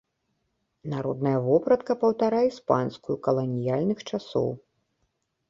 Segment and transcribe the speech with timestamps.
[0.93, 4.49] Народная вопратка паўтарае іспанскую каланіяльных часоў.